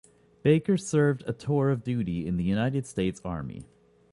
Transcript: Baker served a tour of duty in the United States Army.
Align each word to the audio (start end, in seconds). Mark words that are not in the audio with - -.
Baker 0.41 0.77
served 0.77 1.23
a 1.27 1.31
tour 1.33 1.69
of 1.69 1.83
duty 1.83 2.25
in 2.25 2.37
the 2.37 2.43
United 2.43 2.87
States 2.87 3.21
Army. 3.23 3.67